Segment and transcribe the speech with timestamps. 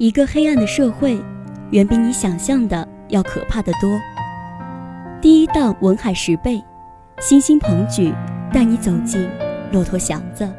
[0.00, 1.22] 一个黑暗的社会，
[1.72, 4.00] 远比你想象的要可怕的多。
[5.20, 6.64] 第一档文海十倍，
[7.18, 8.10] 星星捧举，
[8.50, 9.28] 带你走进
[9.70, 10.50] 骆驼祥子。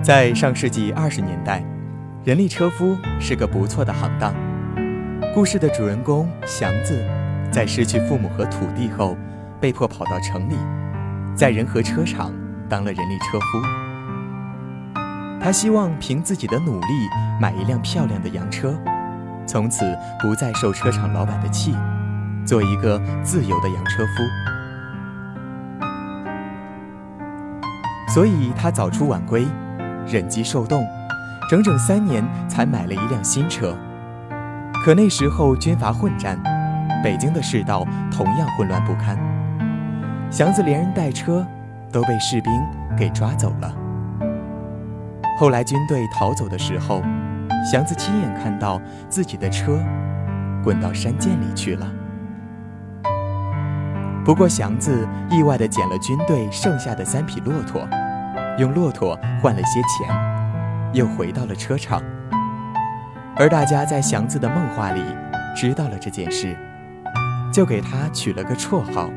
[0.00, 1.60] 在上世纪二十年代，
[2.22, 4.32] 人力车夫是个不错的行当。
[5.34, 7.04] 故事的主人公祥子，
[7.50, 9.16] 在失去父母和土地后，
[9.60, 10.54] 被迫跑到城里，
[11.34, 12.32] 在仁和车厂
[12.68, 13.93] 当了人力车夫。
[15.44, 16.86] 他希望凭自己的努力
[17.38, 18.74] 买一辆漂亮的洋车，
[19.46, 19.84] 从此
[20.18, 21.76] 不再受车厂老板的气，
[22.46, 24.22] 做一个自由的洋车夫。
[28.08, 29.46] 所以他早出晚归，
[30.06, 30.82] 忍饥受冻，
[31.50, 33.76] 整整三年才买了一辆新车。
[34.82, 36.42] 可那时候军阀混战，
[37.02, 39.18] 北京的世道同样混乱不堪，
[40.30, 41.46] 祥子连人带车
[41.92, 42.50] 都被士兵
[42.96, 43.83] 给抓走了。
[45.36, 47.02] 后来军队逃走的时候，
[47.70, 49.78] 祥子亲眼看到自己的车
[50.62, 51.90] 滚到山涧里去了。
[54.24, 57.86] 不过祥子意外地捡了军队剩下的三匹骆驼，
[58.58, 62.00] 用骆驼换了些钱，又回到了车厂。
[63.36, 65.02] 而大家在祥子的梦话里
[65.56, 66.56] 知道了这件事，
[67.52, 69.10] 就给他取了个绰号，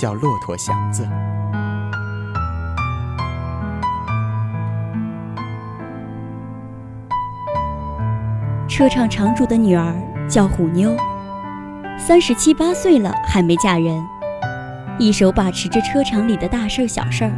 [0.00, 1.06] 叫骆驼祥子。
[8.82, 9.94] 车厂厂主的女儿
[10.28, 10.92] 叫虎妞，
[11.96, 14.04] 三十七八岁了还没嫁人，
[14.98, 17.30] 一手把持着车厂里的大事小事儿。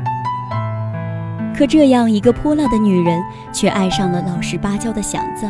[1.55, 3.23] 可这样一个泼辣的女人，
[3.53, 5.47] 却爱上了老实巴交的祥子。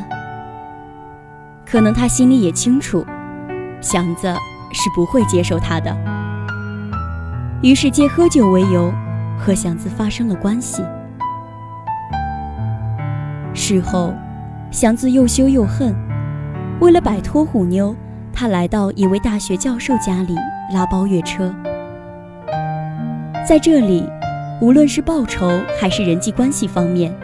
[1.65, 3.07] 可能她心里也清楚，
[3.81, 4.27] 祥子
[4.73, 5.97] 是不会接受她的，
[7.63, 8.93] 于是借喝酒为由，
[9.39, 10.83] 和祥子发生了关系。
[13.55, 14.13] 事后。
[14.75, 15.95] 祥子又羞又恨，
[16.81, 17.95] 为了摆脱虎妞，
[18.33, 20.35] 他来到一位大学教授家里
[20.73, 21.55] 拉包月车。
[23.47, 24.05] 在这里，
[24.61, 25.49] 无论是报酬
[25.81, 27.15] 还是人际关系方面，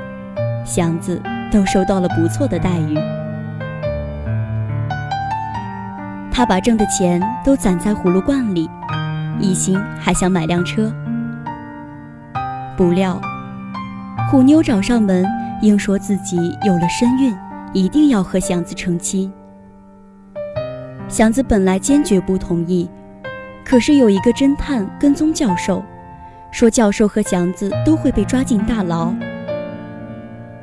[0.64, 2.96] 祥子都受到了不错的待遇。
[6.30, 8.70] 他把挣的钱都攒在葫芦罐里，
[9.40, 10.94] 一心还想买辆车。
[12.76, 13.20] 不料，
[14.30, 15.26] 虎妞找上门。
[15.62, 17.36] 硬说自己有了身孕，
[17.74, 19.30] 一定要和祥子成亲。
[21.06, 22.88] 祥子本来坚决不同意，
[23.62, 25.82] 可是有一个侦探跟踪教授，
[26.50, 29.12] 说教授和祥子都会被抓进大牢。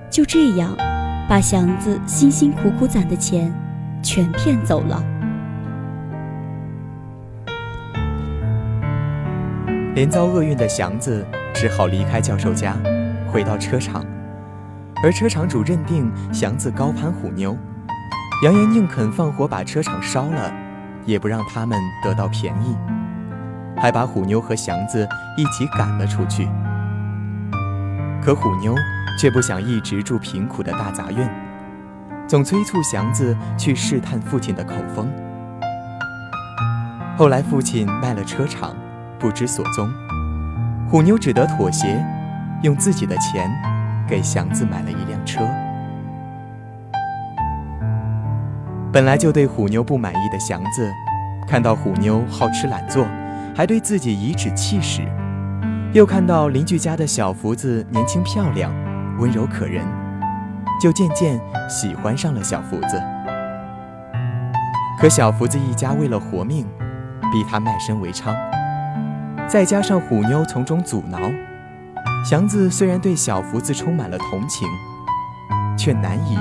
[0.09, 0.75] 就这样，
[1.29, 3.53] 把祥子辛辛苦苦攒的钱
[4.01, 5.03] 全骗走了。
[9.94, 11.23] 连遭厄运的祥子
[11.53, 12.75] 只好离开教授家，
[13.31, 14.03] 回到车厂。
[15.03, 17.55] 而车厂主认定祥子高攀虎妞，
[18.43, 20.51] 扬言宁肯放火把车厂烧了，
[21.05, 22.75] 也不让他们得到便宜，
[23.77, 26.49] 还把虎妞和祥子一起赶了出去。
[28.23, 28.73] 可虎妞
[29.19, 31.29] 却不想一直住贫苦的大杂院，
[32.27, 35.07] 总催促祥子去试探父亲的口风。
[37.16, 38.75] 后来父亲卖了车厂，
[39.19, 39.87] 不知所踪，
[40.89, 42.03] 虎妞只得妥协，
[42.62, 43.50] 用自己的钱。
[44.07, 45.45] 给祥子买了一辆车。
[48.90, 50.90] 本来就对虎妞不满意的祥子，
[51.46, 53.06] 看到虎妞好吃懒做，
[53.53, 55.01] 还对自己颐指气使，
[55.91, 58.73] 又看到邻居家的小福子年轻漂亮、
[59.20, 59.85] 温柔可人，
[60.81, 61.37] 就渐渐
[61.70, 63.03] 喜欢上了小福子。
[64.97, 66.66] 可小福子一家为了活命，
[67.29, 68.34] 逼他卖身为娼，
[69.49, 71.20] 再加上虎妞从中阻挠。
[72.25, 74.67] 祥子虽然对小福子充满了同情，
[75.78, 76.37] 却难以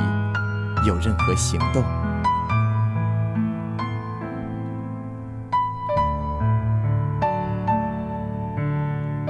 [0.84, 1.82] 有任何行动。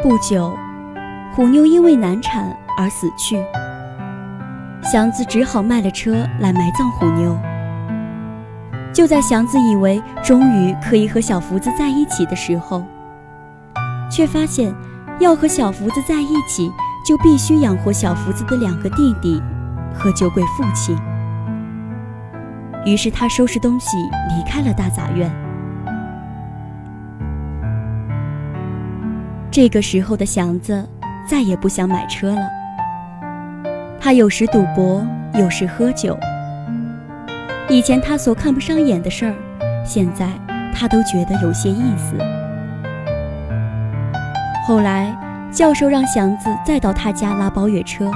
[0.02, 0.56] 不久，
[1.34, 3.44] 虎妞因为难产而死去，
[4.82, 7.36] 祥子只好卖了车来埋葬虎妞。
[8.94, 12.82] 就在祥子以为终于可以和小福子在一起的时候，
[14.10, 14.74] 却发现。
[15.18, 16.70] 要和小福子在一起，
[17.04, 19.40] 就必须养活小福子的两个弟弟
[19.94, 20.96] 和酒鬼父亲。
[22.84, 23.96] 于是他收拾东西
[24.28, 25.30] 离开了大杂院。
[29.50, 30.86] 这个时候的祥子
[31.26, 32.42] 再也不想买车了。
[33.98, 35.04] 他有时赌博，
[35.34, 36.16] 有时喝酒。
[37.68, 39.34] 以前他所看不上眼的事儿，
[39.84, 40.28] 现在
[40.74, 42.35] 他都觉得有些意思。
[44.66, 45.16] 后来，
[45.52, 48.10] 教授让祥子再到他家拉包月车，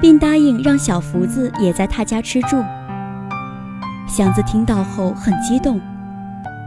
[0.00, 2.62] 并答应让小福子也在他家吃住。
[4.06, 5.76] 祥子听到后很激动，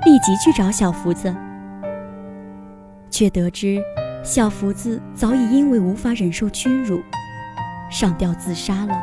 [0.03, 1.33] 立即去找小福子，
[3.09, 3.81] 却得知
[4.21, 7.01] 小福子早已因为无法忍受屈辱，
[7.89, 9.01] 上吊自杀了。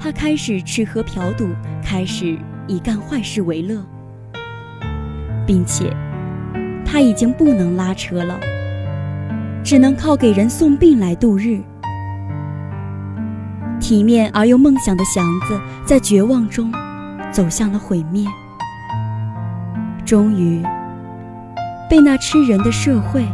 [0.00, 1.48] 他开始吃喝嫖赌，
[1.82, 2.38] 开始
[2.68, 3.84] 以干坏事为乐，
[5.48, 5.90] 并且
[6.84, 8.38] 他已经不能拉车了，
[9.64, 11.58] 只能靠给人送病来度日。
[13.80, 16.70] 体面而又梦想的祥子，在绝望中
[17.32, 18.26] 走向了毁灭，
[20.04, 20.62] 终于
[21.88, 23.24] 被那吃人的社会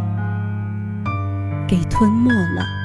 [1.66, 2.83] 给吞没了。